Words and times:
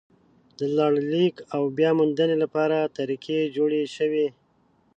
د 0.59 0.59
لړلیک 0.77 1.35
او 1.55 1.63
بیا 1.77 1.91
موندنې 1.99 2.35
لپاره 2.43 2.91
طریقې 2.97 3.39
جوړې 3.55 3.81
شوې. 3.95 4.27